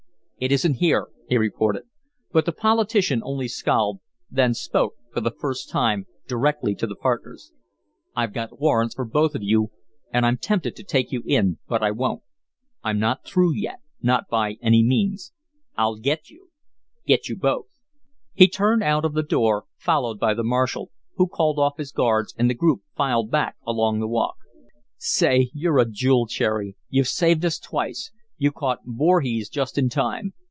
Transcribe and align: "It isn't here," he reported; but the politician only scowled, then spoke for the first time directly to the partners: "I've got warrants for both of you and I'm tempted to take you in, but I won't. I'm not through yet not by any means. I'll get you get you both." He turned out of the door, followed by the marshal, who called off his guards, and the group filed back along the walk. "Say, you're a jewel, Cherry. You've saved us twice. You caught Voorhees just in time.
"It 0.41 0.51
isn't 0.51 0.73
here," 0.81 1.05
he 1.29 1.37
reported; 1.37 1.83
but 2.31 2.45
the 2.47 2.51
politician 2.51 3.21
only 3.23 3.47
scowled, 3.47 3.99
then 4.31 4.55
spoke 4.55 4.95
for 5.13 5.21
the 5.21 5.29
first 5.29 5.69
time 5.69 6.07
directly 6.27 6.73
to 6.77 6.87
the 6.87 6.95
partners: 6.95 7.51
"I've 8.15 8.33
got 8.33 8.59
warrants 8.59 8.95
for 8.95 9.05
both 9.05 9.35
of 9.35 9.43
you 9.43 9.69
and 10.11 10.25
I'm 10.25 10.39
tempted 10.39 10.75
to 10.77 10.83
take 10.83 11.11
you 11.11 11.21
in, 11.27 11.59
but 11.67 11.83
I 11.83 11.91
won't. 11.91 12.23
I'm 12.83 12.97
not 12.97 13.23
through 13.23 13.53
yet 13.53 13.81
not 14.01 14.29
by 14.29 14.57
any 14.63 14.81
means. 14.83 15.31
I'll 15.77 15.97
get 15.97 16.31
you 16.31 16.49
get 17.05 17.29
you 17.29 17.35
both." 17.37 17.67
He 18.33 18.47
turned 18.47 18.81
out 18.81 19.05
of 19.05 19.13
the 19.13 19.21
door, 19.21 19.65
followed 19.77 20.19
by 20.19 20.33
the 20.33 20.43
marshal, 20.43 20.89
who 21.17 21.27
called 21.27 21.59
off 21.59 21.77
his 21.77 21.91
guards, 21.91 22.33
and 22.35 22.49
the 22.49 22.55
group 22.55 22.81
filed 22.95 23.29
back 23.29 23.57
along 23.63 23.99
the 23.99 24.07
walk. 24.07 24.37
"Say, 24.97 25.51
you're 25.53 25.77
a 25.77 25.85
jewel, 25.87 26.25
Cherry. 26.25 26.75
You've 26.89 27.07
saved 27.07 27.45
us 27.45 27.59
twice. 27.59 28.11
You 28.37 28.51
caught 28.51 28.79
Voorhees 28.85 29.49
just 29.49 29.77
in 29.77 29.87
time. 29.87 30.33